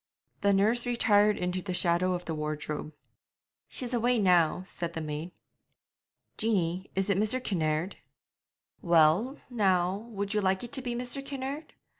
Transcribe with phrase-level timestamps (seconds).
[0.41, 2.91] The nurse retired into the shadow of the wardrobe.
[3.67, 5.29] 'She's away now,' said the maid.
[6.37, 7.39] 'Jeanie, is it Mr.
[7.39, 7.97] Kinnaird?'
[8.81, 11.23] 'Well, now, would you like it to be Mr.
[11.23, 11.73] Kinnaird?'